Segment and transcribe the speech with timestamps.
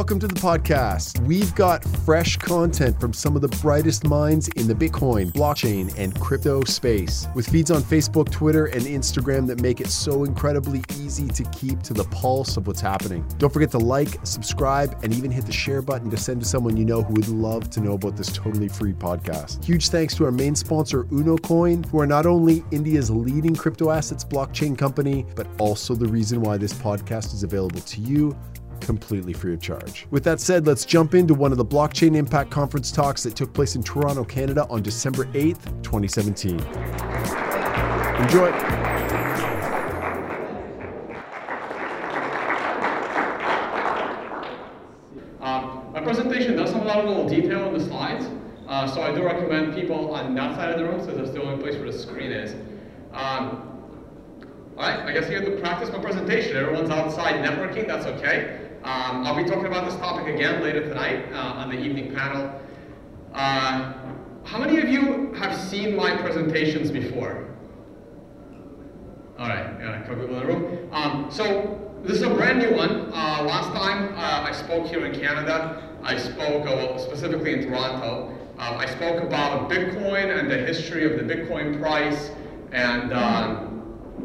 [0.00, 1.20] welcome to the podcast.
[1.26, 6.18] We've got fresh content from some of the brightest minds in the Bitcoin, blockchain, and
[6.18, 11.28] crypto space, with feeds on Facebook, Twitter, and Instagram that make it so incredibly easy
[11.28, 13.22] to keep to the pulse of what's happening.
[13.36, 16.78] Don't forget to like, subscribe, and even hit the share button to send to someone
[16.78, 19.62] you know who would love to know about this totally free podcast.
[19.62, 24.24] Huge thanks to our main sponsor, UnoCoin, who are not only India's leading crypto assets
[24.24, 28.34] blockchain company, but also the reason why this podcast is available to you
[28.80, 30.06] completely free of charge.
[30.10, 33.52] With that said, let's jump into one of the Blockchain Impact Conference talks that took
[33.52, 36.60] place in Toronto, Canada on December 8th, 2017.
[38.20, 38.50] Enjoy.
[45.40, 48.26] Um, my presentation does have a lot of little detail in the slides,
[48.68, 51.42] uh, so I do recommend people on that side of the room, since that's the
[51.42, 52.54] only place where the screen is.
[53.12, 53.66] Um,
[54.76, 56.56] all right, I guess you have to practice my presentation.
[56.56, 58.69] Everyone's outside networking, that's okay.
[58.82, 62.58] Um, I'll be talking about this topic again later tonight uh, on the evening panel.
[63.34, 63.92] Uh,
[64.44, 67.46] how many of you have seen my presentations before?
[69.38, 70.88] All right, yeah, a couple people in the room.
[70.92, 73.12] Um, so this is a brand new one.
[73.12, 78.34] Uh, last time uh, I spoke here in Canada, I spoke uh, specifically in Toronto.
[78.58, 82.30] Uh, I spoke about Bitcoin and the history of the Bitcoin price
[82.72, 83.70] and um,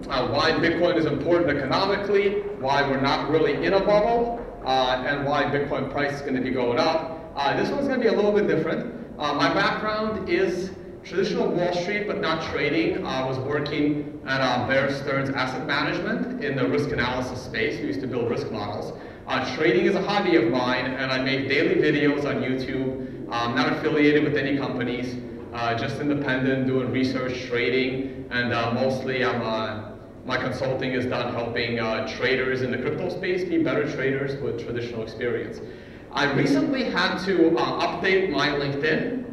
[0.09, 5.44] uh, why Bitcoin is important economically, why we're not really in a bubble, and why
[5.44, 7.31] Bitcoin price is going to be going up.
[7.35, 8.94] Uh, this one's going to be a little bit different.
[9.19, 10.72] Uh, my background is
[11.03, 13.05] traditional Wall Street, but not trading.
[13.05, 17.80] I was working at uh, Bear Stearns Asset Management in the risk analysis space.
[17.80, 18.99] We used to build risk models.
[19.27, 23.27] Uh, trading is a hobby of mine, and I make daily videos on YouTube.
[23.31, 25.16] I'm not affiliated with any companies,
[25.53, 29.84] uh, just independent, doing research, trading, and uh, mostly I'm uh,
[30.25, 34.63] my consulting is done helping uh, traders in the crypto space be better traders with
[34.63, 35.59] traditional experience.
[36.11, 39.23] I recently had to uh, update my LinkedIn,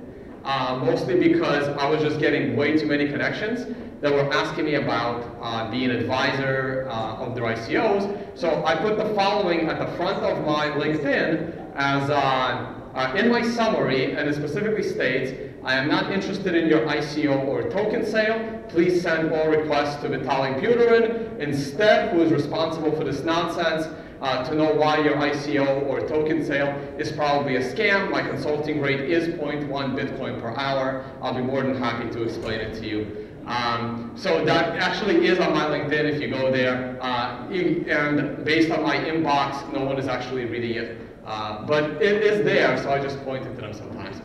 [0.45, 4.75] uh, mostly because I was just getting way too many connections that were asking me
[4.75, 8.39] about uh, being an advisor uh, of their ICOs.
[8.39, 13.43] So I put the following at the front of my LinkedIn as uh, in my
[13.43, 18.61] summary, and it specifically states, I am not interested in your ICO or token sale.
[18.69, 23.87] Please send all requests to Vitalik Buterin, instead, who is responsible for this nonsense,
[24.21, 28.11] uh, to know why your ICO or token sale is probably a scam.
[28.11, 31.05] My consulting rate is 0.1 Bitcoin per hour.
[31.21, 33.29] I'll be more than happy to explain it to you.
[33.47, 36.99] Um, so that actually is on my LinkedIn if you go there.
[37.01, 40.99] Uh, and based on my inbox, no one is actually reading it.
[41.25, 44.22] Uh, but it is there, so I just point it to them sometimes.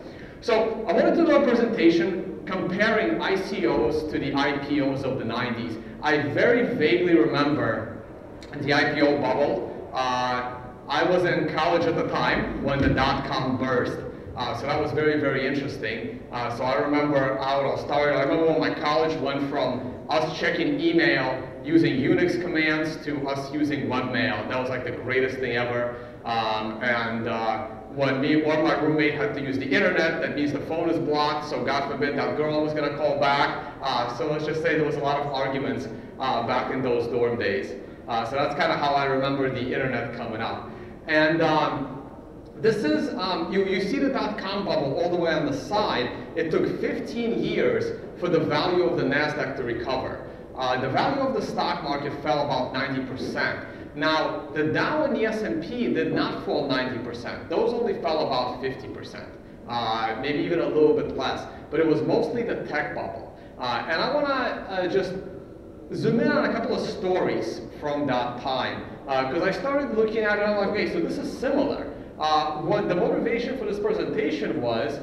[0.48, 5.84] So I wanted to do a presentation comparing ICOs to the IPOs of the 90s.
[6.02, 8.02] I very vaguely remember
[8.54, 9.92] the IPO bubble.
[9.94, 10.56] Uh,
[10.88, 14.00] I was in college at the time when the dot-com burst.
[14.38, 16.24] Uh, so that was very, very interesting.
[16.32, 18.16] Uh, so I remember how it all started.
[18.16, 23.52] I remember when my college went from us checking email using Unix commands to us
[23.54, 24.48] using webmail.
[24.50, 26.06] That was like the greatest thing ever.
[26.26, 30.52] Um, and uh, when me or my roommate had to use the internet, that means
[30.52, 33.74] the phone is blocked, so God forbid that girl was gonna call back.
[33.82, 35.88] Uh, so let's just say there was a lot of arguments
[36.20, 37.74] uh, back in those dorm days.
[38.08, 40.70] Uh, so that's kind of how I remember the internet coming out.
[41.08, 41.98] And um,
[42.58, 46.10] this is, um, you, you see the dot-com bubble all the way on the side.
[46.36, 50.27] It took 15 years for the value of the NASDAQ to recover.
[50.58, 53.96] Uh, the value of the stock market fell about 90%.
[53.96, 57.48] Now, the Dow and the S&P did not fall 90%.
[57.48, 59.28] Those only fell about 50%,
[59.70, 61.48] uh, maybe even a little bit less.
[61.70, 63.38] But it was mostly the tech bubble.
[63.60, 65.14] Uh, and I want to uh, just
[65.94, 68.84] zoom in on a couple of stories from that time.
[69.06, 71.94] Because uh, I started looking at it, and I'm like, okay, so this is similar.
[72.20, 75.00] Uh, what the motivation for this presentation was,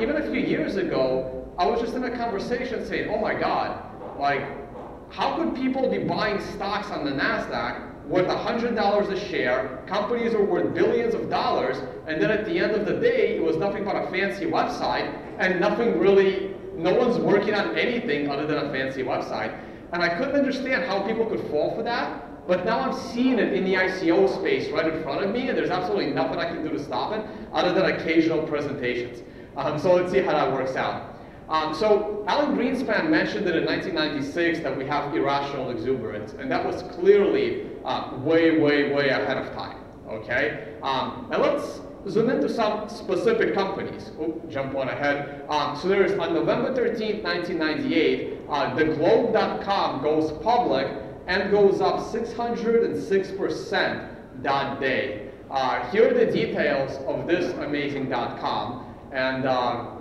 [0.00, 3.82] even a few years ago, I was just in a conversation saying, oh my God,
[4.18, 4.65] like,
[5.10, 10.44] how could people be buying stocks on the NASDAQ worth $100 a share, companies are
[10.44, 11.76] worth billions of dollars,
[12.06, 15.12] and then at the end of the day, it was nothing but a fancy website,
[15.38, 19.58] and nothing really, no one's working on anything other than a fancy website.
[19.92, 23.52] And I couldn't understand how people could fall for that, but now I'm seeing it
[23.52, 26.62] in the ICO space right in front of me, and there's absolutely nothing I can
[26.62, 29.22] do to stop it other than occasional presentations.
[29.56, 31.15] Um, so let's see how that works out.
[31.48, 36.64] Um, so Alan Greenspan mentioned it in 1996 that we have irrational exuberance, and that
[36.64, 39.78] was clearly uh, way, way, way ahead of time,
[40.08, 40.74] okay?
[40.82, 44.10] Um, and let's zoom into some specific companies.
[44.48, 45.44] Jump one ahead.
[45.48, 50.88] Um, so there's on November 13, 1998, uh, the Globe.com goes public
[51.28, 55.30] and goes up 606% that day.
[55.48, 59.95] Uh, here are the details of this amazing .com, and uh,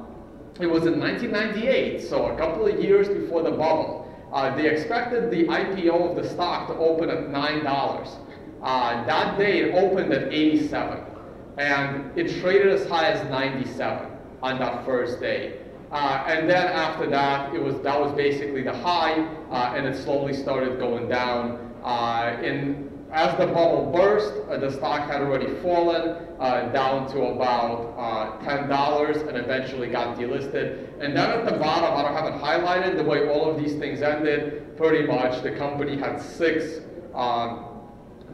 [0.59, 4.09] it was in 1998, so a couple of years before the bubble.
[4.31, 8.17] Uh, they expected the IPO of the stock to open at $9.
[8.61, 10.99] Uh, that day it opened at 87,
[11.57, 14.09] and it traded as high as 97
[14.41, 15.59] on that first day.
[15.91, 19.13] Uh, and then after that, it was that was basically the high,
[19.51, 21.73] uh, and it slowly started going down.
[21.83, 27.27] Uh, in as the bubble burst, uh, the stock had already fallen uh, down to
[27.27, 30.89] about uh, $10 and eventually got delisted.
[30.99, 33.75] And then at the bottom, I don't have it highlighted, the way all of these
[33.75, 36.81] things ended, pretty much the company had six
[37.13, 37.65] um,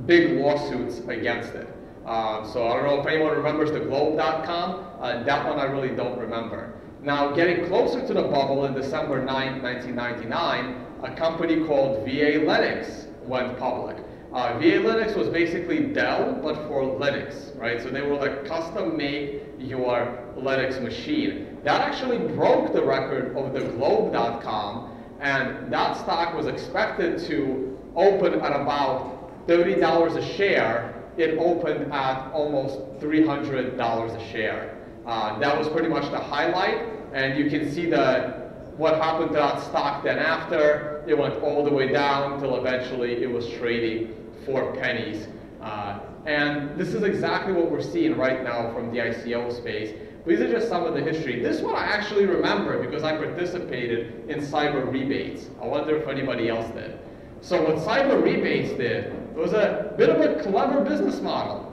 [0.07, 1.67] big lawsuits against it.
[2.07, 4.83] Um, so I don't know if anyone remembers the Globe.com.
[4.99, 6.73] Uh, that one I really don't remember.
[7.03, 13.05] Now, getting closer to the bubble in December 9, 1999, a company called VA Linux
[13.27, 14.00] went public.
[14.33, 17.81] Uh, VA Linux was basically Dell, but for Linux, right?
[17.81, 21.57] So they were like custom make your Linux machine.
[21.65, 28.35] That actually broke the record of the Globe.com, and that stock was expected to open
[28.35, 31.03] at about $30 a share.
[31.17, 33.77] It opened at almost $300
[34.15, 34.77] a share.
[35.05, 38.39] Uh, that was pretty much the highlight, and you can see the
[38.77, 41.03] what happened to that stock then after.
[41.05, 44.15] It went all the way down until eventually it was trading
[44.45, 45.27] for pennies.
[45.61, 49.95] Uh, and this is exactly what we're seeing right now from the ICO space.
[50.25, 51.41] These are just some of the history.
[51.41, 55.49] This one I actually remember because I participated in cyber rebates.
[55.61, 56.99] I wonder if anybody else did.
[57.41, 61.67] So what cyber rebates did, was a bit of a clever business model.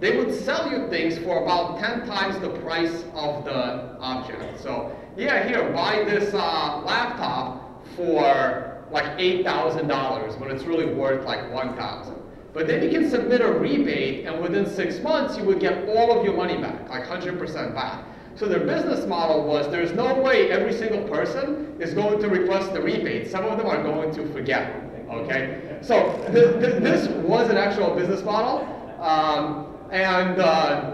[0.00, 4.60] They would sell you things for about 10 times the price of the object.
[4.60, 11.50] So yeah, here, buy this uh, laptop for like $8,000 when it's really worth like
[11.52, 12.14] 1,000.
[12.52, 16.16] But then you can submit a rebate and within six months you would get all
[16.16, 18.04] of your money back, like 100% back.
[18.36, 22.72] So their business model was there's no way every single person is going to request
[22.72, 23.30] the rebate.
[23.30, 24.74] Some of them are going to forget,
[25.10, 25.78] okay?
[25.82, 25.94] So
[26.32, 28.66] th th this was an actual business model.
[29.00, 30.92] Um, and, uh,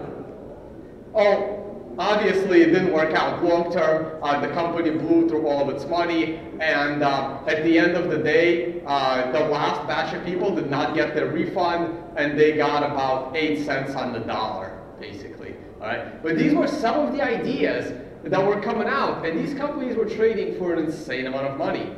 [1.15, 4.19] oh, Obviously, it didn't work out long term.
[4.23, 8.11] Uh, the company blew through all of its money, and uh, at the end of
[8.11, 12.57] the day, uh, the last batch of people did not get their refund, and they
[12.57, 15.55] got about eight cents on the dollar, basically.
[15.81, 16.23] All right?
[16.23, 17.93] But these were some of the ideas
[18.25, 21.91] that were coming out, and these companies were trading for an insane amount of money.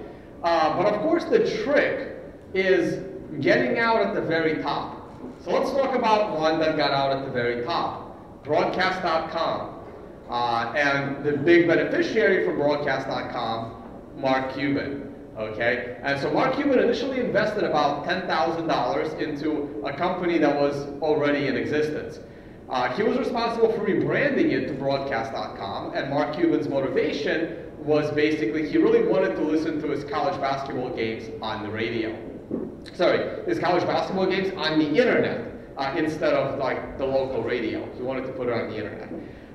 [0.43, 2.17] Uh, but of course, the trick
[2.55, 3.05] is
[3.41, 4.99] getting out at the very top.
[5.45, 9.82] So let's talk about one that got out at the very top, broadcast.com.
[10.29, 13.83] Uh, and the big beneficiary for broadcast.com,
[14.17, 15.15] Mark Cuban.
[15.37, 21.47] Okay, and so Mark Cuban initially invested about $10,000 into a company that was already
[21.47, 22.21] in existence.
[22.69, 28.69] Uh, he was responsible for rebranding it to broadcast.com, and Mark Cuban's motivation was basically
[28.69, 32.17] he really wanted to listen to his college basketball games on the radio.
[32.95, 37.89] Sorry, his college basketball games on the internet uh, instead of like the local radio.
[37.97, 39.11] He wanted to put it on the internet.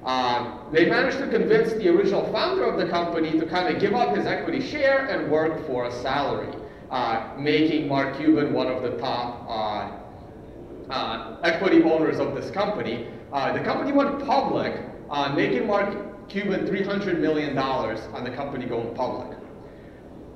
[0.08, 3.94] Um, they managed to convince the original founder of the company to kind of give
[3.94, 6.48] up his equity share and work for a salary,
[6.90, 13.10] uh, making Mark Cuban one of the top uh, uh, equity owners of this company.
[13.34, 18.96] Uh, the company went public, uh, making Mark Cuban $300 million on the company going
[18.96, 19.38] public.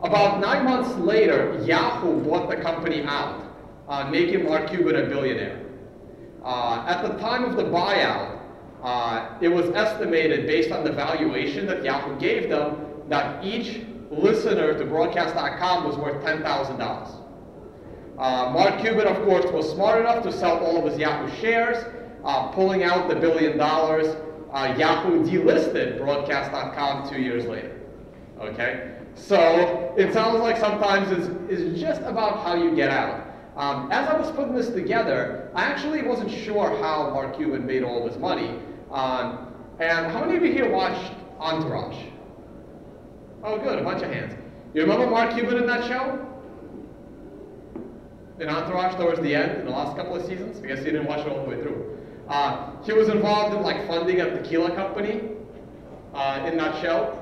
[0.04, 3.56] About nine months later, Yahoo bought the company out,
[3.88, 5.62] uh, making Mark Cuban a billionaire.
[6.44, 8.41] at the time of the buyout,
[8.84, 12.78] uh, it was estimated based on the valuation that Yahoo gave them
[13.10, 17.22] that each listener to broadcast.com was worth $10,000.
[18.18, 21.84] Uh, Mark Cuban, of course, was smart enough to sell all of his Yahoo shares,
[22.24, 24.16] uh, pulling out the billion dollars.
[24.52, 27.80] Uh, Yahoo delisted broadcast.com two years later.
[28.40, 28.98] Okay?
[29.16, 33.28] So it sounds like sometimes it's, it's just about how you get out.
[33.56, 37.84] Um, as I was putting this together, I actually wasn't sure how Mark Cuban made
[37.84, 38.60] all of his money.
[38.92, 39.48] Um,
[39.80, 41.98] and how many of you here watched Entourage?
[43.44, 44.34] Oh, good, a bunch of hands.
[44.74, 46.28] You remember Mark Cuban in that show?
[48.40, 50.62] In Entourage towards the end, in the last couple of seasons?
[50.64, 51.98] I guess you didn't watch it all the way through.
[52.28, 55.22] Uh, he was involved in like funding a tequila company
[56.14, 57.18] uh, in that show.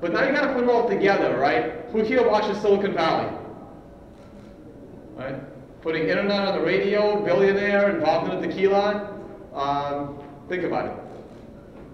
[0.00, 1.86] But now you gotta put it all together, right?
[1.92, 3.34] Who here watches Silicon Valley?
[5.14, 5.36] Right?
[5.80, 9.20] Putting internet on the radio, billionaire, involved in a tequila.
[9.54, 10.18] Um,
[10.48, 11.03] think about it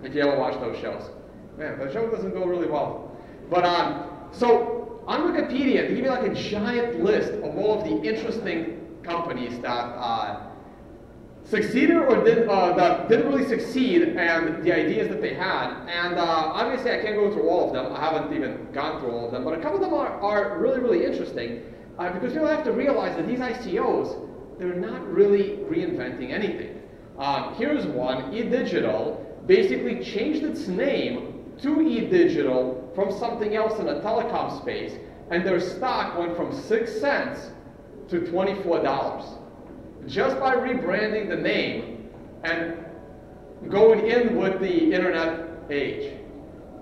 [0.03, 1.11] if you ever watch those shows.
[1.59, 3.17] Man, the show doesn't go really well.
[3.51, 7.85] But um, so on Wikipedia, they give you like a giant list of all of
[7.85, 10.51] the interesting companies that uh,
[11.45, 15.71] succeeded or did, uh, that didn't really succeed and the ideas that they had.
[15.89, 17.93] And uh, obviously I can't go through all of them.
[17.93, 20.59] I haven't even gone through all of them, but a couple of them are, are
[20.59, 21.63] really, really interesting
[21.99, 24.29] uh, because you have to realize that these ICOs,
[24.59, 26.81] they're not really reinventing anything.
[27.19, 34.01] Uh, here's one, eDigital basically changed its name to eDigital from something else in the
[34.01, 34.93] telecom space,
[35.31, 37.51] and their stock went from 6 cents
[38.09, 39.39] to $24
[40.07, 42.09] just by rebranding the name
[42.43, 42.85] and
[43.69, 46.19] going in with the internet age.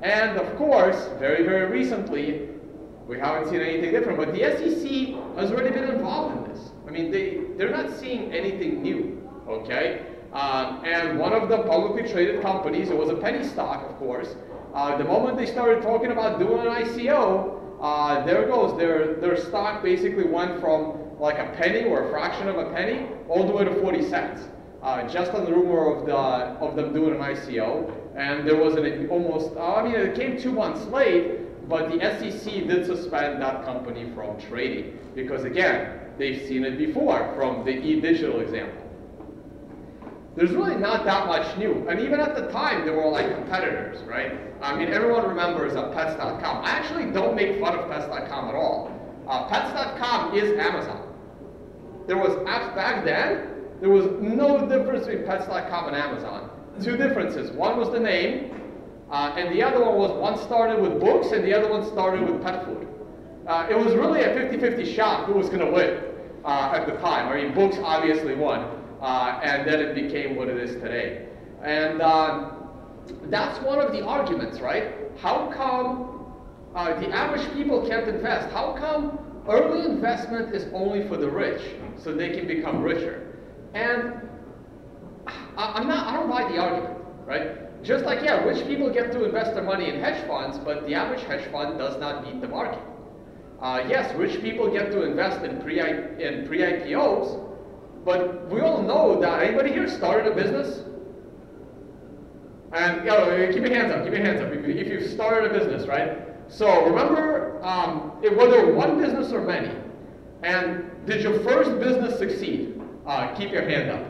[0.03, 2.49] And of course, very, very recently,
[3.09, 4.89] we haven't seen anything different, but the SEC
[5.37, 6.71] has already been involved in this.
[6.87, 10.03] I mean, they, they're not seeing anything new, okay?
[10.33, 14.35] Um, and one of the publicly traded companies, it was a penny stock, of course,
[14.75, 18.79] uh, the moment they started talking about doing an ICO, uh, there goes.
[18.79, 23.09] Their, their stock basically went from like a penny or a fraction of a penny
[23.29, 24.43] all the way to 40 cents.
[24.83, 27.93] Uh, just on the rumor of, the, of them doing an ICO.
[28.15, 31.99] And there was an almost, uh, I mean, it came two months late, but the
[31.99, 34.99] SEC did suspend that company from trading.
[35.17, 38.88] Because again, they've seen it before from the e-digital example.
[40.39, 41.89] There's really not that much new.
[41.89, 44.39] And even at the time, there were like competitors, right?
[44.63, 46.65] I mean, everyone remembers uh, Pets.com.
[46.65, 48.93] I actually don't make fun of Pets.com at all.
[49.27, 51.13] Uh, Pets.com is Amazon.
[52.07, 53.49] There was back then,
[53.81, 56.51] there was no difference between Pets.com and Amazon.
[56.81, 57.51] Two differences.
[57.51, 58.53] One was the name,
[59.11, 62.23] uh, and the other one was one started with books and the other one started
[62.23, 62.87] with pet food.
[63.49, 66.01] Uh, it was really a 50-50 shot who was going to win
[66.45, 67.27] uh, at the time.
[67.27, 71.29] I mean, books obviously won, uh, and then it became what it is today.
[71.63, 72.53] And um,
[73.25, 74.95] that's one of the arguments, right?
[75.19, 76.27] How come
[76.75, 78.53] uh, the average people can't invest?
[78.53, 81.63] How come early investment is only for the rich?
[82.03, 83.39] so they can become richer.
[83.75, 84.15] And
[85.57, 87.83] I, am not, I don't buy the argument, right?
[87.83, 90.95] Just like, yeah, rich people get to invest their money in hedge funds, but the
[90.95, 92.81] average hedge fund does not beat the market.
[93.61, 97.48] Uh, yes, rich people get to invest in pre in pre IPOs,
[98.09, 100.83] but we all know that anybody here started a business.
[102.73, 105.11] And you know, keep your hands up, keep your hands up if, you, if you've
[105.11, 106.23] started a business, right?
[106.49, 109.71] So remember, um, whether one business or many,
[110.43, 112.81] and did your first business succeed?
[113.07, 114.07] Uh, keep your hand up.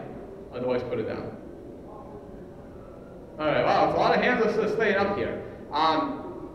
[0.55, 1.37] Otherwise, put it down.
[3.37, 5.43] All right, wow, it's a lot of hands are staying up here.
[5.73, 6.49] Um,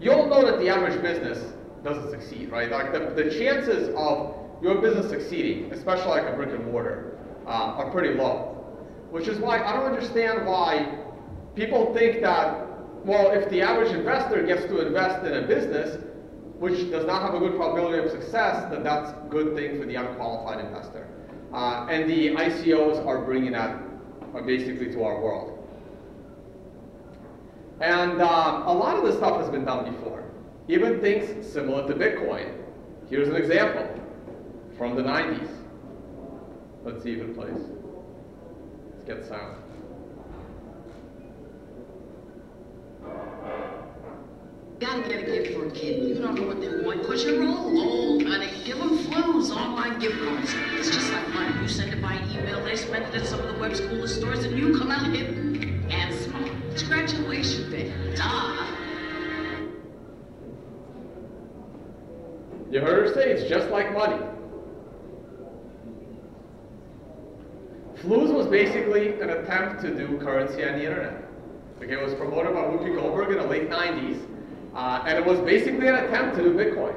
[0.00, 1.52] you'll know that the average business
[1.84, 2.70] doesn't succeed, right?
[2.70, 7.76] Like the, the chances of your business succeeding, especially like a brick and mortar, uh,
[7.76, 8.54] are pretty low.
[9.10, 10.98] Which is why I don't understand why
[11.54, 12.66] people think that,
[13.04, 16.04] well, if the average investor gets to invest in a business,
[16.58, 19.86] which does not have a good probability of success, then that's a good thing for
[19.86, 21.06] the unqualified investor.
[21.52, 23.80] Uh, and the ICOs are bringing that
[24.34, 25.54] uh, basically to our world.
[27.80, 30.24] And um, a lot of this stuff has been done before.
[30.66, 32.52] Even things similar to Bitcoin.
[33.08, 33.97] Here's an example
[34.78, 35.50] from the 90s.
[36.84, 37.50] Let's see if it plays.
[37.50, 39.56] Let's get sound.
[44.78, 46.08] Gotta get a gift for a kid.
[46.08, 47.02] You don't know what they want.
[47.04, 47.56] Push and roll.
[47.76, 50.54] Oh, honey, give them Flooz online gift cards.
[50.74, 51.60] It's just like money.
[51.60, 54.44] You send it by email, they spend it at some of the web's coolest stores,
[54.44, 55.28] and you come out hip
[55.90, 56.52] and smart.
[56.76, 57.92] Congratulations, baby.
[58.14, 58.66] Duh.
[62.70, 64.22] You heard her say it's just like money.
[68.02, 71.24] Flooz was basically an attempt to do currency on the internet.
[71.82, 74.24] Okay, it was promoted by Whoopi Goldberg in the late 90s.
[74.74, 76.94] Uh, and it was basically an attempt to do Bitcoin.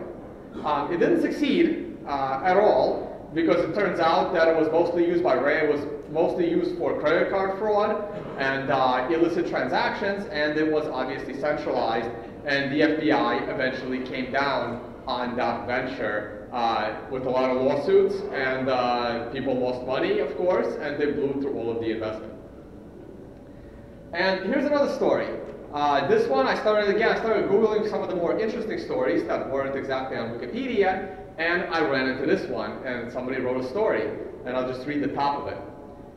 [0.64, 5.06] Um, it didn't succeed uh, at all because it turns out that it was mostly
[5.06, 5.68] used by Ray.
[5.68, 8.06] It was mostly used for credit card fraud
[8.38, 12.10] and uh, illicit transactions, and it was obviously centralized.
[12.46, 18.16] And the FBI eventually came down on that venture uh, with a lot of lawsuits,
[18.34, 22.34] and uh, people lost money, of course, and they blew through all of the investment.
[24.14, 25.28] And here's another story.
[25.74, 29.24] Uh, this one, I started again, I started Googling some of the more interesting stories
[29.28, 33.70] that weren't exactly on Wikipedia, and I ran into this one, and somebody wrote a
[33.70, 34.10] story,
[34.46, 35.58] and I'll just read the top of it.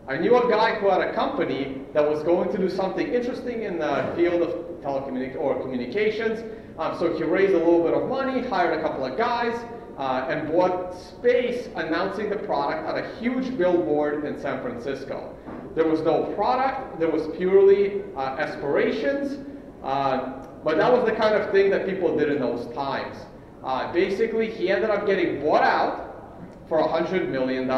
[0.08, 3.62] I knew a guy who had a company that was going to do something interesting
[3.62, 4.50] in the field of
[4.82, 6.44] telecommunications or communications.
[6.78, 9.54] Um, so he raised a little bit of money, hired a couple of guys,
[9.98, 15.34] uh, and bought space announcing the product on a huge billboard in San Francisco.
[15.74, 19.38] There was no product, there was purely uh, aspirations,
[19.82, 23.16] uh, but that was the kind of thing that people did in those times.
[23.62, 27.68] Uh, basically, he ended up getting bought out for $100 million.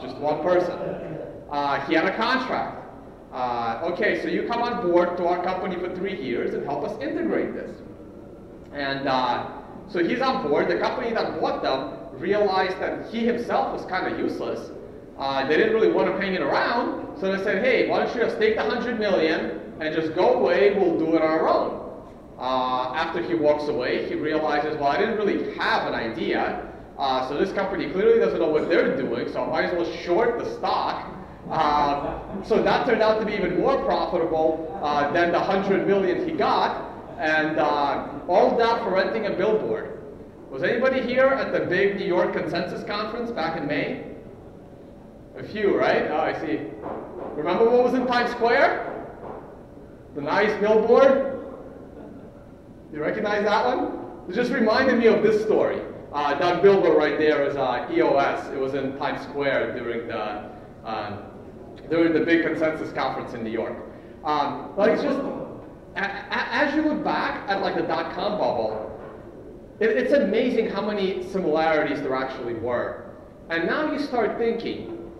[0.00, 0.78] Just one person.
[1.50, 2.80] Uh, he had a contract.
[3.32, 6.84] Uh, okay, so you come on board to our company for three years and help
[6.84, 7.70] us integrate this.
[8.72, 9.08] And
[9.88, 10.68] so he's on board.
[10.68, 14.70] The company that bought them realized that he himself was kind of useless.
[15.18, 18.20] Uh, they didn't really want him hanging around, so they said, hey, why don't you
[18.20, 21.80] just take the 100 million and just go away, we'll do it on our own.
[22.38, 27.28] Uh, after he walks away, he realizes, well, I didn't really have an idea, uh,
[27.28, 30.38] so this company clearly doesn't know what they're doing, so I might as well short
[30.42, 31.12] the stock.
[31.50, 36.26] Uh, so that turned out to be even more profitable uh, than the 100 million
[36.28, 40.02] he got, and uh, all that for renting a billboard.
[40.50, 44.04] Was anybody here at the big New York Consensus Conference back in May?
[45.36, 46.06] A few, right?
[46.10, 46.60] Oh, I see.
[47.34, 48.90] Remember what was in Times Square?
[50.14, 51.44] The nice billboard?
[52.92, 54.28] You recognize that one?
[54.28, 55.80] It just reminded me of this story.
[56.12, 58.46] Uh, that billboard right there is uh, EOS.
[58.52, 60.48] It was in Times Square during the
[60.84, 61.18] uh,
[61.90, 63.76] during the big consensus conference in New York.
[64.24, 65.18] Um, it's just
[65.96, 68.90] as you look back at like the dot-com bubble,
[69.80, 73.14] it, it's amazing how many similarities there actually were.
[73.50, 75.10] And now you start thinking,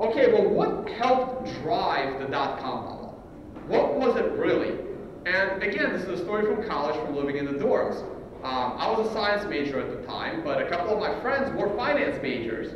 [0.00, 3.22] okay, well, what helped drive the dot-com bubble?
[3.68, 4.78] What was it really?
[5.26, 8.02] And again, this is a story from college from living in the dorms.
[8.44, 11.50] Um, I was a science major at the time, but a couple of my friends
[11.60, 12.74] were finance majors,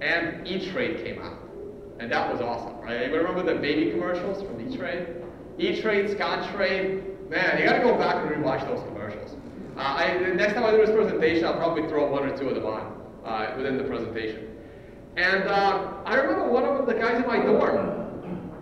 [0.00, 1.38] and E-Trade came out.
[2.00, 2.96] And that was awesome, right?
[2.96, 5.23] Anybody remember the baby commercials from E-Trade?
[5.58, 9.36] E-Trade, Scottrade, man, you gotta go back and rewatch those commercials.
[9.76, 12.54] Uh, I, next time I do this presentation, I'll probably throw one or two of
[12.54, 14.48] them on uh, within the presentation.
[15.16, 18.04] And uh, I remember one of the guys in my dorm,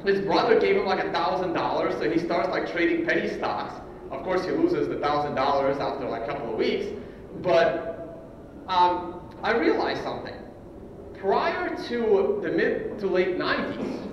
[0.04, 3.75] his brother gave him like a thousand dollars, so he starts like trading penny stocks.
[4.11, 6.87] Of course, he loses the thousand dollars after like a couple of weeks.
[7.40, 8.18] But
[8.68, 10.34] um, I realized something.
[11.18, 14.12] Prior to the mid to late 90s,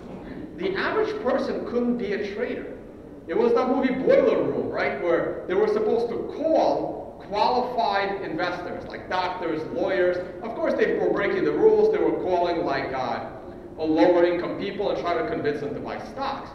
[0.60, 2.78] the average person couldn't be a trader.
[3.28, 8.84] It was that movie Boiler Room, right, where they were supposed to call qualified investors,
[8.88, 10.18] like doctors, lawyers.
[10.44, 11.94] Of course, they were breaking the rules.
[11.94, 13.30] They were calling like uh,
[13.78, 16.50] lower income people and try to convince them to buy stocks.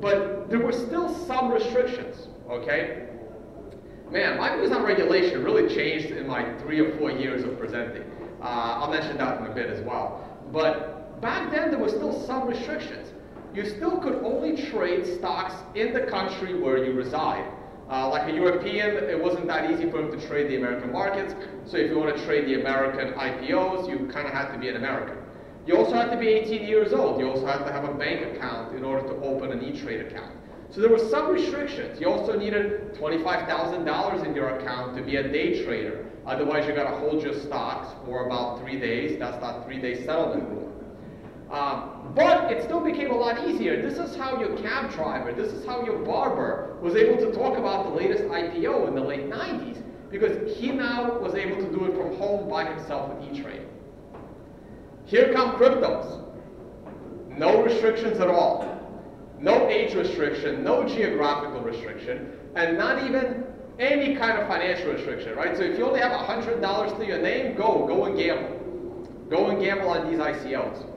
[0.00, 3.08] But there were still some restrictions, okay?
[4.10, 8.02] Man, my views on regulation really changed in my three or four years of presenting.
[8.40, 8.44] Uh,
[8.80, 10.28] I'll mention that in a bit as well.
[10.52, 13.08] But back then, there were still some restrictions.
[13.54, 17.46] You still could only trade stocks in the country where you reside.
[17.90, 21.34] Uh, like a European, it wasn't that easy for him to trade the American markets.
[21.66, 24.68] So if you want to trade the American IPOs, you kind of had to be
[24.68, 25.18] an American.
[25.66, 27.20] You also have to be 18 years old.
[27.20, 30.34] You also have to have a bank account in order to open an E-Trade account.
[30.70, 32.00] So there were some restrictions.
[32.00, 36.06] You also needed $25,000 in your account to be a day trader.
[36.24, 39.18] Otherwise, you got to hold your stocks for about three days.
[39.18, 40.71] That's that three-day settlement rule.
[41.52, 43.80] Um, but it still became a lot easier.
[43.82, 47.58] This is how your cab driver, this is how your barber was able to talk
[47.58, 51.84] about the latest IPO in the late 90s because he now was able to do
[51.84, 53.66] it from home by himself with E-Trade.
[55.04, 56.24] Here come cryptos.
[57.36, 58.68] No restrictions at all.
[59.38, 63.44] No age restriction, no geographical restriction, and not even
[63.78, 65.56] any kind of financial restriction, right?
[65.56, 68.58] So if you only have $100 to your name, go, go and gamble.
[69.28, 70.91] Go and gamble on these ICOs.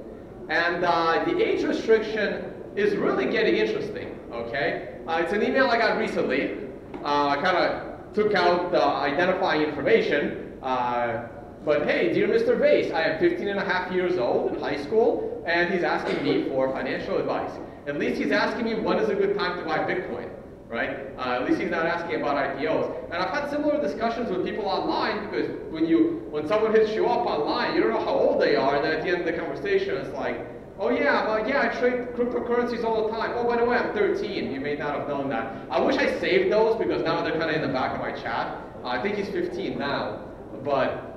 [0.50, 5.00] And uh, the age restriction is really getting interesting, okay?
[5.08, 6.68] Uh, it's an email I got recently.
[7.04, 10.54] Uh, I kind of took out the identifying information.
[10.62, 11.28] Uh,
[11.64, 12.60] but hey, dear Mr.
[12.60, 16.24] Vays, I am 15 and a half years old in high school, and he's asking
[16.24, 17.52] me for financial advice.
[17.88, 20.30] At least he's asking me when is a good time to buy Bitcoin,
[20.76, 21.08] right?
[21.18, 23.06] Uh, at least he's not asking about IPOs.
[23.06, 27.08] And I've had similar discussions with people online because when you when someone hits you
[27.08, 29.26] up online, you don't know how old they are, and then at the end of
[29.26, 30.46] the conversation, it's like,
[30.78, 33.32] oh yeah, well, yeah, I trade cryptocurrencies all the time.
[33.36, 34.52] Oh, by the way, I'm 13.
[34.52, 35.66] You may not have known that.
[35.72, 38.12] I wish I saved those because now they're kind of in the back of my
[38.12, 38.62] chat.
[38.84, 40.28] Uh, I think he's 15 now,
[40.66, 41.16] but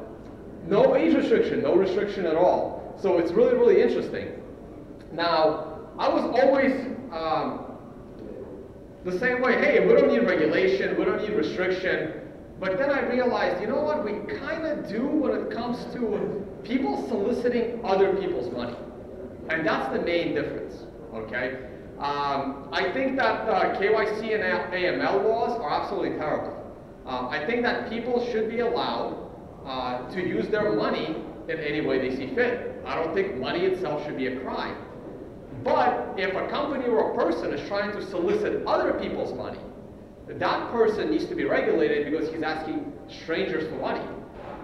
[0.67, 2.97] no age restriction, no restriction at all.
[3.03, 4.29] So it's really, really interesting.
[5.13, 6.73] Now, I was always
[7.13, 7.68] um,
[9.11, 12.21] the same way, hey, we don't need regulation, we don't need restriction.
[12.61, 16.45] But then I realized, you know what, we kind of do when it comes to
[16.65, 18.77] people soliciting other people's money.
[19.49, 20.75] And that's the main difference,
[21.15, 21.69] okay?
[21.99, 24.43] Um, I think that uh, KYC and
[24.73, 26.55] AML laws are absolutely terrible.
[27.07, 29.31] Um, I think that people should be allowed
[29.65, 31.17] uh, to use their money
[31.49, 32.83] in any way they see fit.
[32.85, 34.77] I don't think money itself should be a crime.
[35.65, 39.59] But if a company or a person is trying to solicit other people's money,
[40.29, 44.05] that person needs to be regulated because he's asking strangers for money.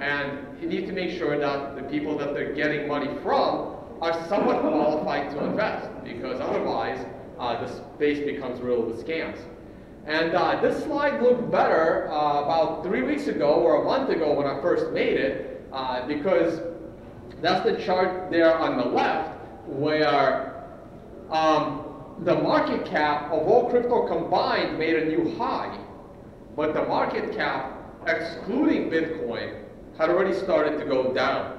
[0.01, 4.13] And he needs to make sure that the people that they're getting money from are
[4.29, 5.89] somewhat qualified to invest.
[6.05, 7.05] Because otherwise
[7.39, 9.39] uh, the space becomes riddled with scams.
[10.07, 14.35] And uh, this slide looked better uh, about three weeks ago or a month ago
[14.35, 16.61] when I first made it, uh, because
[17.41, 20.54] that's the chart there on the left where
[21.35, 21.85] um,
[22.21, 25.77] the market cap of all crypto combined made a new high,
[26.55, 27.73] but the market cap
[28.07, 29.65] excluding Bitcoin
[29.99, 31.59] had already started to go down.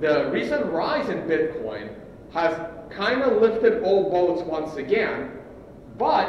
[0.00, 1.94] The recent rise in Bitcoin
[2.32, 2.54] has
[2.90, 5.32] kind of lifted all boats once again,
[5.98, 6.28] but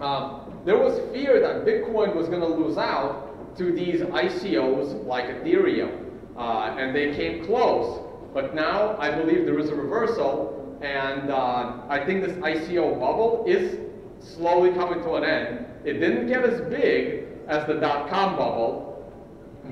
[0.00, 5.26] um, there was fear that Bitcoin was going to lose out to these ICOs like
[5.26, 6.04] Ethereum,
[6.36, 8.00] uh, and they came close.
[8.34, 13.44] But now I believe there is a reversal, and uh, I think this ICO bubble
[13.46, 13.78] is
[14.20, 15.66] slowly coming to an end.
[15.84, 19.12] It didn't get as big as the dot-com bubble,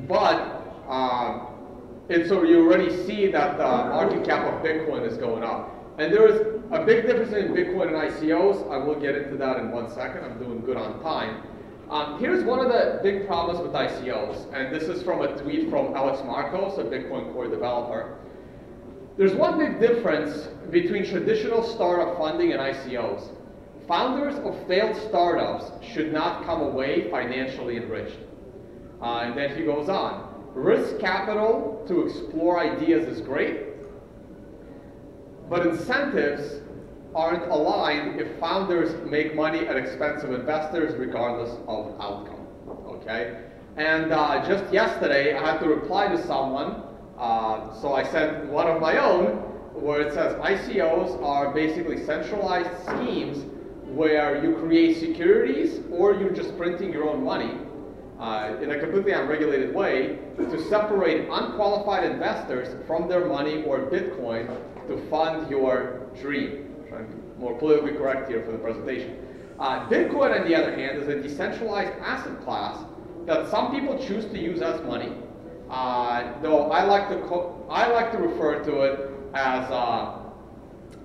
[0.06, 1.46] but uh,
[2.10, 5.74] and so you already see that the market cap of Bitcoin is going up.
[5.98, 6.40] And there is
[6.70, 8.70] a big difference in Bitcoin and ICOs.
[8.70, 10.24] I will get into that in one second.
[10.24, 11.42] I'm doing good on time.
[11.90, 15.70] Um, here's one of the big problems with ICOs, and this is from a tweet
[15.70, 18.18] from Alex Morcos, a Bitcoin core developer.
[19.18, 23.28] There's one big difference between traditional startup funding and ICOs.
[23.88, 28.18] Founders of failed startups should not come away financially enriched.
[29.02, 30.32] Uh, and then he goes on.
[30.54, 33.58] Risk capital to explore ideas is great,
[35.50, 36.60] but incentives
[37.12, 42.46] aren't aligned if founders make money at expense of investors regardless of outcome,
[42.86, 43.42] okay?
[43.76, 46.82] And uh, just yesterday, I had to reply to someone,
[47.18, 49.38] uh, so I sent one of my own,
[49.74, 53.44] where it says ICOs are basically centralized schemes
[53.86, 57.58] where you create securities or you're just printing your own money
[58.20, 64.46] uh, in a completely unregulated way to separate unqualified investors from their money or Bitcoin
[64.88, 66.74] to fund your dream.
[66.88, 69.24] Trying to be more politically correct here for the presentation.
[69.58, 72.84] Uh, Bitcoin, on the other hand, is a decentralized asset class
[73.26, 75.12] that some people choose to use as money.
[76.42, 77.18] Though I like to
[77.68, 80.18] I like to refer to it as uh,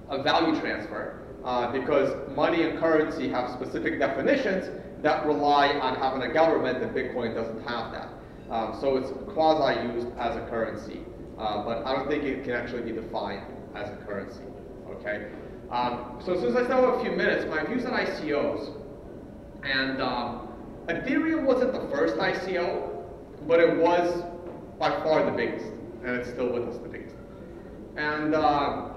[0.10, 4.69] a value transfer uh, because money and currency have specific definitions
[5.02, 8.10] that rely on having a government, and Bitcoin doesn't have that.
[8.49, 11.02] Um, so it's quasi-used as a currency,
[11.38, 13.45] uh, but I don't think it can actually be defined
[13.76, 14.43] as a currency,
[14.89, 15.28] okay?
[15.71, 18.80] Um, so since I still have a few minutes, my views on ICOs,
[19.63, 20.47] and um,
[20.88, 23.04] Ethereum wasn't the first ICO,
[23.47, 24.23] but it was
[24.84, 25.67] by far the biggest,
[26.04, 27.15] and it's still with us the biggest.
[27.96, 28.89] And uh,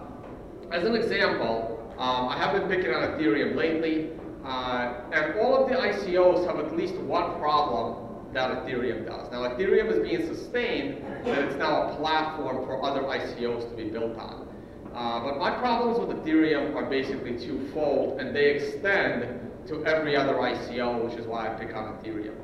[0.73, 4.11] as an example, um, I have been picking on Ethereum lately,
[4.45, 9.31] uh, and all of the ICOs have at least one problem that Ethereum does.
[9.31, 13.89] Now Ethereum is being sustained, and it's now a platform for other ICOs to be
[13.89, 14.49] built on.
[14.93, 20.35] Uh, but my problems with Ethereum are basically twofold, and they extend to every other
[20.35, 22.35] ICO, which is why I pick on Ethereum.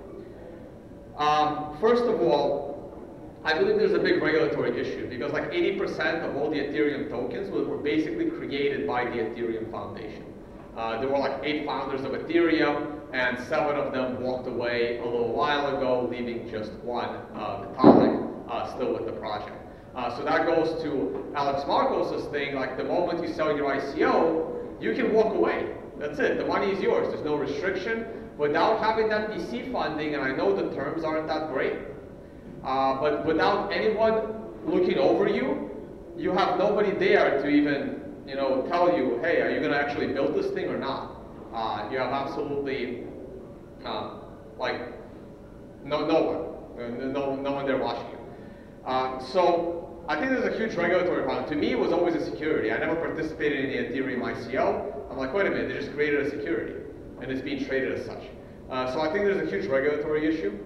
[1.18, 2.71] Um, first of all,
[3.44, 7.50] I believe there's a big regulatory issue because like 80% of all the Ethereum tokens
[7.50, 10.24] were basically created by the Ethereum Foundation.
[10.76, 15.04] Uh, there were like eight founders of Ethereum, and seven of them walked away a
[15.04, 19.56] little while ago, leaving just one, uh, Vitalik, uh, still with the project.
[19.96, 24.80] Uh, so that goes to Alex Morcos' thing, like the moment you sell your ICO,
[24.80, 25.74] you can walk away.
[25.98, 28.06] That's it, the money is yours, there's no restriction.
[28.38, 31.74] Without having that VC funding, and I know the terms aren't that great,
[32.64, 35.70] uh, but without anyone looking over you,
[36.16, 39.78] you have nobody there to even, you know, tell you, hey, are you going to
[39.78, 41.16] actually build this thing or not?
[41.52, 43.04] Uh, you have absolutely,
[43.84, 44.18] uh,
[44.58, 44.80] like,
[45.84, 46.22] no, no
[46.76, 48.18] one, no, no one there watching you.
[48.86, 51.48] Uh, so I think there's a huge regulatory problem.
[51.48, 52.72] To me, it was always a security.
[52.72, 55.10] I never participated in the Ethereum ICO.
[55.10, 56.74] I'm like, wait a minute, they just created a security,
[57.20, 58.22] and it's being traded as such.
[58.70, 60.58] Uh, so I think there's a huge regulatory issue.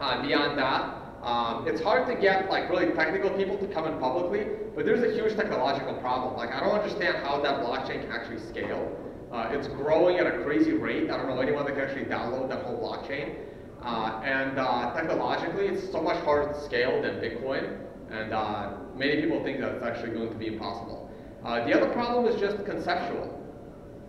[0.00, 3.98] Uh, beyond that, um, it's hard to get like really technical people to come in
[4.00, 6.36] publicly, but there's a huge technological problem.
[6.36, 8.90] Like I don't understand how that blockchain can actually scale.
[9.30, 11.10] Uh, it's growing at a crazy rate.
[11.10, 13.36] I don't know anyone that can actually download that whole blockchain.
[13.82, 17.78] Uh, and uh, technologically, it's so much harder to scale than Bitcoin.
[18.10, 21.10] And uh, many people think that it's actually going to be impossible.
[21.44, 23.38] Uh, the other problem is just conceptual.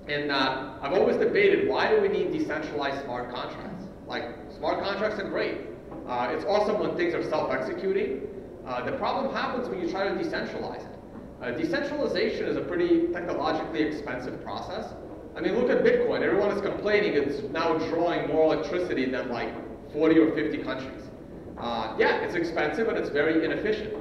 [0.07, 3.85] And I've always debated why do we need decentralized smart contracts?
[4.05, 4.23] Like
[4.57, 5.72] smart contracts are great.
[6.07, 8.27] Uh, it's awesome when things are self-executing.
[8.65, 10.99] Uh, the problem happens when you try to decentralize it.
[11.41, 14.93] Uh, decentralization is a pretty technologically expensive process.
[15.35, 16.21] I mean, look at Bitcoin.
[16.21, 19.53] Everyone is complaining it's now drawing more electricity than like
[19.93, 21.03] 40 or 50 countries.
[21.57, 23.93] Uh, yeah, it's expensive and it's very inefficient.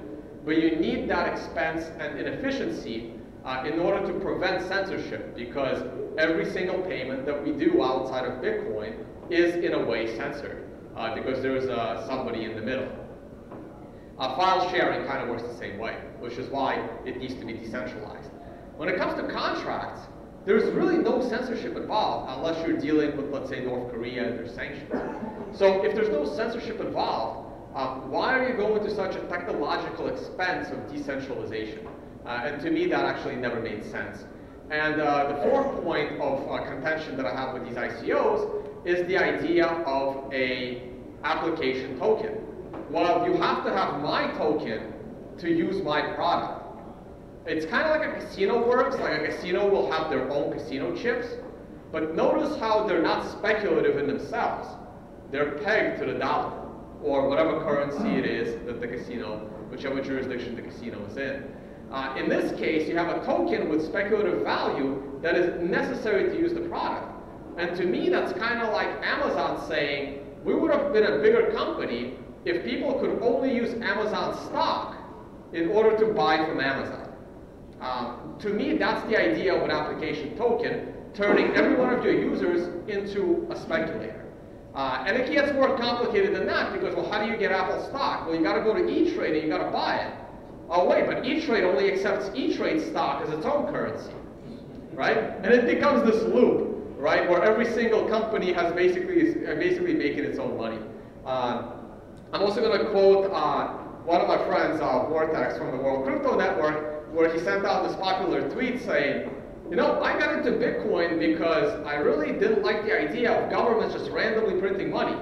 [0.44, 3.12] But you need that expense and inefficiency
[3.44, 5.82] uh, in order to prevent censorship because
[6.18, 11.14] every single payment that we do outside of Bitcoin is in a way censored uh,
[11.14, 12.88] because there's uh, somebody in the middle.
[14.18, 16.74] Uh, file sharing kind of works the same way, which is why
[17.04, 18.30] it needs to be decentralized.
[18.76, 20.00] When it comes to contracts,
[20.44, 24.48] there's really no censorship involved unless you're dealing with, let's say, North Korea and their
[24.48, 24.90] sanctions.
[25.56, 30.08] So if there's no censorship involved, um, why are you going to such a technological
[30.08, 31.86] expense of decentralization?
[32.26, 34.24] Uh, and to me, that actually never made sense.
[34.70, 39.06] And uh, the fourth point of uh, contention that I have with these ICOs is
[39.06, 40.82] the idea of a
[41.24, 42.38] application token.
[42.90, 44.92] Well, you have to have my token
[45.38, 46.62] to use my product.
[47.46, 50.94] It's kind of like a casino works, like a casino will have their own casino
[50.96, 51.26] chips,
[51.90, 54.68] but notice how they're not speculative in themselves.
[55.30, 56.52] They're pegged to the dollar,
[57.02, 59.38] or whatever currency it is that the casino,
[59.70, 61.44] whichever jurisdiction the casino is in.
[61.90, 66.38] Uh, in this case, you have a token with speculative value that is necessary to
[66.38, 67.11] use the product.
[67.58, 71.52] And to me, that's kind of like Amazon saying, we would have been a bigger
[71.52, 74.96] company if people could only use Amazon stock
[75.52, 77.12] in order to buy from Amazon.
[77.80, 82.14] Um, to me, that's the idea of an application token, turning every one of your
[82.14, 84.24] users into a speculator.
[84.74, 87.86] Uh, and it gets more complicated than that because, well, how do you get Apple
[87.88, 88.26] stock?
[88.26, 90.14] Well, you got to go to E-Trade and you got to buy it.
[90.70, 94.14] Oh wait, but E-Trade only accepts E-Trade stock as its own currency,
[94.94, 95.18] right?
[95.18, 96.71] And it becomes this loop,
[97.02, 100.78] right, where every single company has basically is basically making its own money.
[101.26, 101.72] Uh,
[102.32, 103.68] I'm also going to quote uh,
[104.04, 107.86] one of my friends, uh, Vortex from the World Crypto Network, where he sent out
[107.86, 109.30] this popular tweet saying,
[109.68, 113.94] you know, I got into Bitcoin because I really didn't like the idea of governments
[113.94, 115.16] just randomly printing money.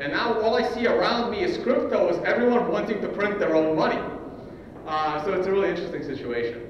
[0.00, 3.54] And now all I see around me is crypto, is everyone wanting to print their
[3.54, 4.00] own money.
[4.86, 6.68] Uh, so it's a really interesting situation.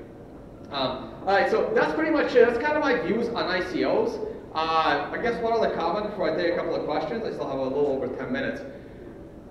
[0.71, 2.46] Um, all right, so that's pretty much it.
[2.46, 4.20] That's kind of my views on ICOs.
[4.54, 7.24] Uh, I guess one other comment before I take a couple of questions.
[7.24, 8.60] I still have a little over 10 minutes.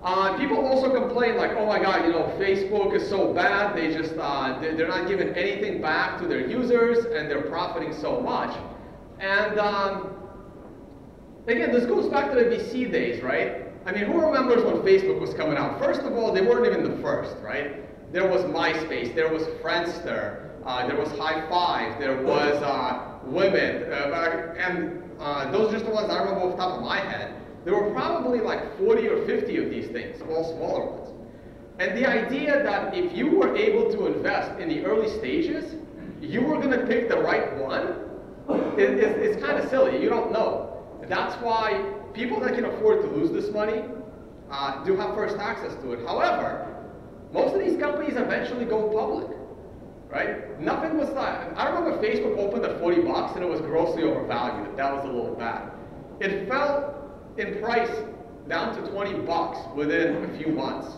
[0.04, 3.92] Uh, people also complain like, oh my god, you know, Facebook is so bad, they
[3.92, 8.56] just, uh, they're not giving anything back to their users and they're profiting so much.
[9.18, 10.14] And um,
[11.48, 13.62] again, this goes back to the VC days, right?
[13.84, 15.80] I mean, who remembers when Facebook was coming out?
[15.80, 18.12] First of all, they weren't even the first, right?
[18.12, 24.54] There was MySpace, there was Friendster, uh, there was hi5, there was uh, Women, uh,
[24.58, 27.34] and uh, those are just the ones I remember off the top of my head.
[27.64, 31.10] There were probably like 40 or 50 of these things, all smaller ones.
[31.78, 35.74] And the idea that if you were able to invest in the early stages,
[36.20, 38.04] you were going to pick the right one
[38.78, 40.00] is, is, is kind of silly.
[40.02, 40.84] You don't know.
[41.08, 43.82] That's why people that can afford to lose this money
[44.50, 46.06] uh, do have first access to it.
[46.06, 46.90] However,
[47.32, 49.33] most of these companies eventually go public,
[50.14, 50.60] right?
[50.60, 51.52] Nothing was that.
[51.58, 54.76] I remember Facebook opened at 40 bucks and it was grossly overvalued.
[54.76, 55.72] That was a little bad.
[56.20, 57.90] It fell in price
[58.48, 60.88] down to 20 bucks within a few months.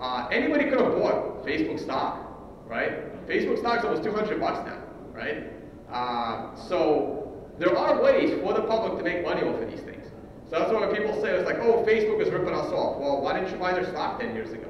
[0.00, 3.26] Uh, anybody could have bought Facebook stock, right?
[3.26, 5.44] Facebook stock's almost 200 bucks now, right?
[5.92, 10.06] Uh, so there are ways for the public to make money off of these things.
[10.48, 12.98] So that's why when people say it's like, oh, Facebook is ripping us off.
[13.00, 14.69] Well, why didn't you buy their stock 10 years ago?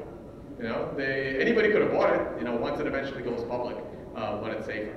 [0.61, 3.77] You know, they, anybody could have bought it, you know, once it eventually goes public,
[4.15, 4.95] uh, when it's safer.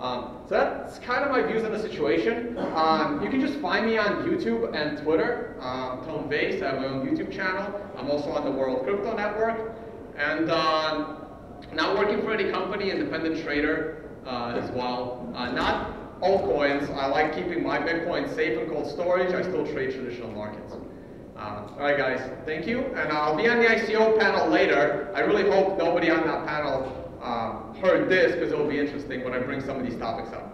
[0.00, 2.56] Um, so that's kind of my views on the situation.
[2.74, 6.62] Um, you can just find me on YouTube and Twitter, um, Tone Vays.
[6.62, 7.78] I have my own YouTube channel.
[7.98, 9.76] I'm also on the World Crypto Network.
[10.16, 11.16] And uh,
[11.74, 15.30] not working for any company, independent trader uh, as well.
[15.34, 16.88] Uh, not altcoins.
[16.96, 19.34] I like keeping my Bitcoin safe in cold storage.
[19.34, 20.74] I still trade traditional markets.
[21.38, 22.80] Uh, all right, guys, thank you.
[22.96, 25.08] And I'll be on the ICO panel later.
[25.14, 29.22] I really hope nobody on that panel um, heard this because it will be interesting
[29.22, 30.52] when I bring some of these topics up.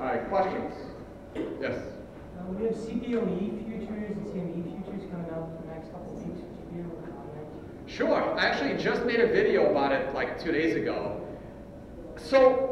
[0.00, 0.74] All right, questions?
[1.60, 1.78] Yes?
[2.38, 6.26] Uh, we have CBOE futures and CME futures coming out in the next couple of
[6.26, 6.40] weeks.
[6.40, 7.46] Would you be able to comment?
[7.86, 8.38] Sure.
[8.38, 11.20] I actually just made a video about it like two days ago.
[12.16, 12.63] So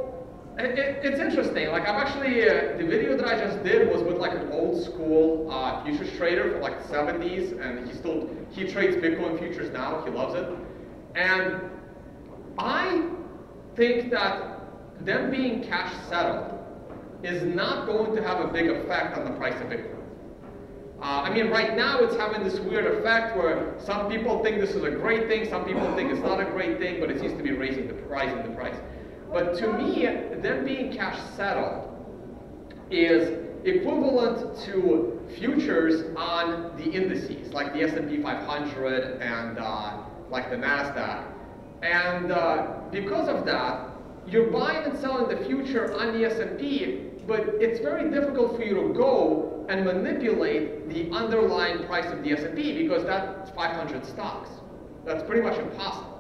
[0.59, 1.69] it, it, it's interesting.
[1.69, 4.85] Like I'm actually uh, the video that I just did was with like an old
[4.85, 9.73] school uh, futures trader from like the 70s, and he still he trades Bitcoin futures
[9.73, 10.05] now.
[10.05, 10.49] He loves it,
[11.15, 11.61] and
[12.59, 13.09] I
[13.77, 14.61] think that
[15.01, 16.59] them being cash settled
[17.23, 20.03] is not going to have a big effect on the price of Bitcoin.
[21.01, 24.71] Uh, I mean, right now it's having this weird effect where some people think this
[24.71, 27.37] is a great thing, some people think it's not a great thing, but it seems
[27.37, 28.77] to be raising the price and the price.
[29.33, 30.05] But to me,
[30.41, 31.89] them being cash settled
[32.91, 39.99] is equivalent to futures on the indices, like the S&P 500 and uh,
[40.31, 41.25] like the Nasdaq.
[41.83, 43.89] And uh, because of that,
[44.27, 48.75] you're buying and selling the future on the S&P, but it's very difficult for you
[48.75, 54.51] to go and manipulate the underlying price of the S&P because that's 500 stocks.
[55.05, 56.12] That's pretty much impossible.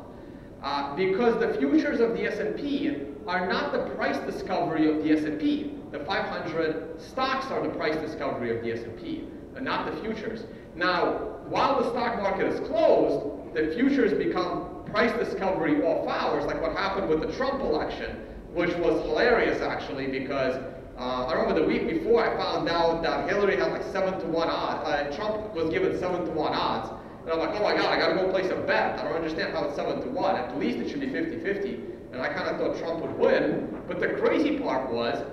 [0.62, 2.96] Uh, because the futures of the S&P
[3.26, 5.74] are not the price discovery of the S&P.
[5.90, 9.24] The 500 stocks are the price discovery of the S&P,
[9.60, 10.44] not the futures.
[10.76, 16.62] Now, while the stock market is closed, the futures become price discovery off hours, like
[16.62, 18.16] what happened with the Trump election,
[18.54, 20.56] which was hilarious actually because
[20.98, 24.26] uh, I remember the week before I found out that Hillary had like seven to
[24.26, 24.86] one odds.
[24.86, 26.90] Uh, Trump was given seven to one odds.
[27.22, 28.98] And I'm like, oh my God, I gotta go place a bet.
[28.98, 30.34] I don't understand how it's seven to one.
[30.34, 32.12] At least it should be 50-50.
[32.12, 33.82] And I kind of thought Trump would win.
[33.86, 35.24] But the crazy part was,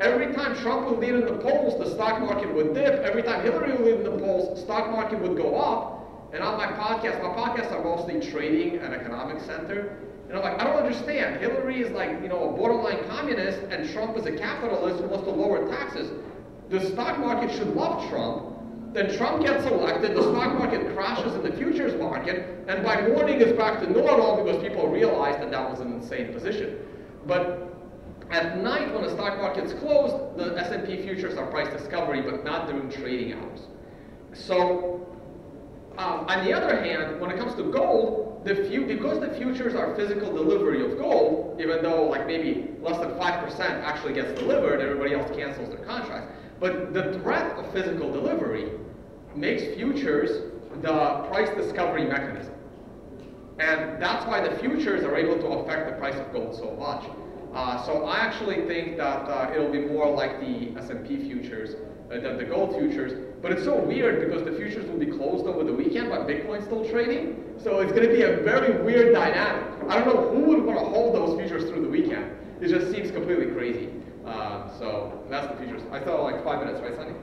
[0.00, 2.94] every time Trump would lead in the polls, the stock market would dip.
[3.00, 6.32] Every time Hillary would lead in the polls, stock market would go up.
[6.32, 9.98] And on my podcast, my podcasts are mostly trading and economic center.
[10.28, 11.40] And I'm like, I don't understand.
[11.40, 15.24] Hillary is like, you know, a borderline communist, and Trump is a capitalist who wants
[15.24, 16.10] to lower taxes.
[16.70, 18.51] The stock market should love Trump.
[18.92, 23.40] Then Trump gets elected, the stock market crashes in the futures market, and by morning
[23.40, 26.78] it's back to normal because people realize that that was an insane position.
[27.26, 27.74] But
[28.30, 32.66] at night, when the stock market's closed, the S&P futures are price discovery, but not
[32.66, 33.60] during trading hours.
[34.34, 35.06] So,
[35.96, 39.74] um, on the other hand, when it comes to gold, the few, because the futures
[39.74, 44.80] are physical delivery of gold, even though like maybe less than 5% actually gets delivered,
[44.80, 46.34] everybody else cancels their contracts.
[46.62, 48.70] But the threat of physical delivery
[49.34, 52.54] makes futures the price discovery mechanism.
[53.58, 57.04] And that's why the futures are able to affect the price of gold so much.
[57.52, 61.74] Uh, so I actually think that uh, it'll be more like the S&P futures
[62.12, 63.12] uh, than the gold futures.
[63.42, 66.64] But it's so weird because the futures will be closed over the weekend, but Bitcoin's
[66.66, 67.42] still trading.
[67.60, 69.66] So it's going to be a very weird dynamic.
[69.88, 72.30] I don't know who would want to hold those futures through the weekend.
[72.60, 73.88] It just seems completely crazy.
[74.26, 75.82] Uh, so that's the futures.
[75.90, 77.14] I thought like five minutes, right, Sonny?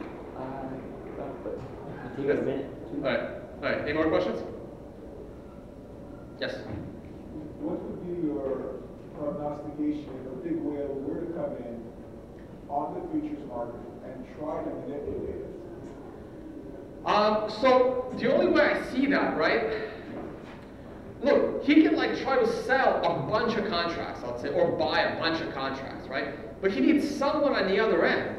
[2.17, 2.65] Take a minute.
[2.95, 3.19] All right.
[3.19, 3.81] All right.
[3.83, 4.43] Any more questions?
[6.39, 6.55] Yes.
[7.59, 8.79] What would be your
[9.17, 11.83] prognostication if a big whale were to come in
[12.69, 15.49] on the futures market and try to manipulate it?
[17.05, 19.89] Um, so the only way I see that, right?
[21.21, 25.01] Look, he can like try to sell a bunch of contracts, let's say, or buy
[25.01, 26.61] a bunch of contracts, right?
[26.61, 28.37] But he needs someone on the other end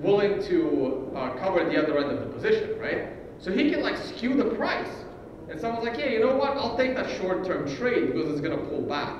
[0.00, 3.08] willing to uh, cover the other end of the position, right?
[3.38, 4.88] So he can like skew the price.
[5.50, 6.56] And someone's like, yeah, you know what?
[6.56, 9.18] I'll take that short-term trade because it's going to pull back.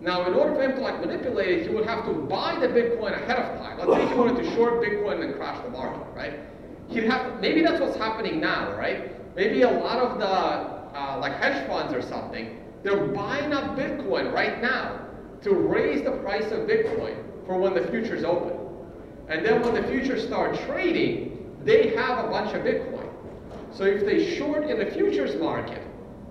[0.00, 2.68] Now, in order for him to like manipulate it, he would have to buy the
[2.68, 3.78] Bitcoin ahead of time.
[3.78, 6.40] Let's say he wanted to short Bitcoin and crash the market, right?
[6.88, 9.34] He'd have to, maybe that's what's happening now, right?
[9.34, 14.32] Maybe a lot of the uh, like hedge funds or something, they're buying up Bitcoin
[14.32, 15.00] right now
[15.42, 18.56] to raise the price of Bitcoin for when the futures open.
[19.28, 23.08] And then when the futures start trading, they have a bunch of Bitcoin.
[23.72, 25.82] So if they short in the futures market,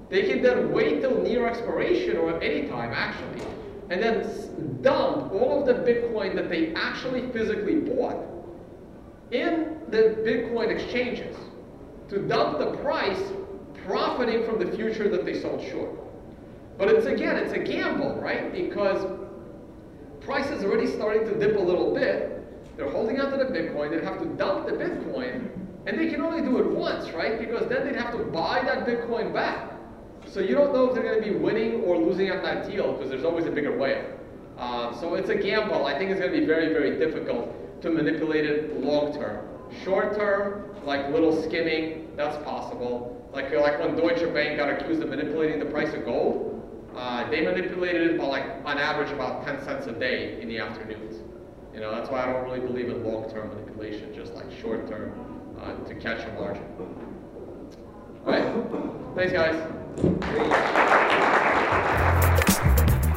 [0.10, 3.46] they can then wait till near expiration or any time actually,
[3.90, 8.26] and then dump all of the Bitcoin that they actually physically bought
[9.32, 11.36] in the Bitcoin exchanges
[12.10, 13.22] to dump the price
[14.18, 15.92] profiting from the future that they sold short.
[16.78, 18.52] But it's again, it's a gamble, right?
[18.52, 19.06] Because
[20.22, 22.34] price is already starting to dip a little bit.
[22.76, 23.90] They're holding onto the Bitcoin.
[23.92, 25.50] They have to dump the Bitcoin,
[25.86, 27.40] and they can only do it once, right?
[27.40, 29.72] Because then they'd have to buy that Bitcoin back.
[30.28, 32.94] So you don't know if they're going to be winning or losing on that deal
[32.94, 34.06] because there's always a bigger whale.
[34.58, 35.86] Uh, so it's a gamble.
[35.86, 39.48] I think it's going to be very, very difficult to manipulate it long term.
[39.84, 43.17] Short term, like little skimming, that's possible.
[43.34, 46.58] Like like when Deutsche Bank got accused of manipulating the price of gold,
[46.96, 50.58] uh, they manipulated it by like on average about 10 cents a day in the
[50.58, 51.24] afternoons.
[51.74, 55.14] You know, that's why I don't really believe in long-term manipulation, just like short-term
[55.62, 56.64] uh, to catch a margin.
[58.26, 59.56] All right, thanks guys.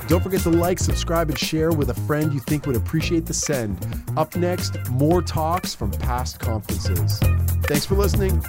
[0.09, 3.35] Don't forget to like, subscribe, and share with a friend you think would appreciate the
[3.35, 3.79] send.
[4.17, 7.19] Up next, more talks from past conferences.
[7.63, 8.43] Thanks for listening.